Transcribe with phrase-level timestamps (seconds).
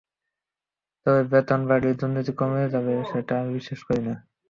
[1.05, 4.15] তবে বেতন বাড়লেই দুর্নীতি কমে যাবে, সেটা আমি বিশ্বাস করি না।